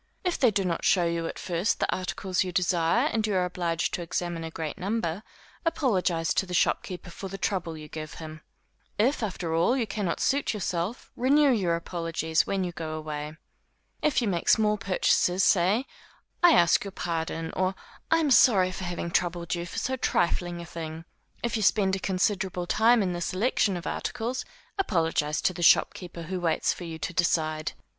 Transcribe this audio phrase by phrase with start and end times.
[0.23, 3.45] If they do not show you at first the articles you desire, and you are
[3.45, 5.21] obliged to examine a great number,
[5.63, 8.41] apologize to the shopkeeper for the trouble you give him.
[8.97, 13.37] If, after all you cannot suit yourself, renew your apologies, when you go away.
[14.01, 15.85] If you make small purchases, say,
[16.41, 17.75] I ask your pardon, or
[18.09, 21.05] I am sorry for having troubled you for so trifling a thing.
[21.43, 24.45] If you spend a considerable time in the selection of articles,
[24.79, 27.73] apologize to the shopkeeper who waits for you to decide.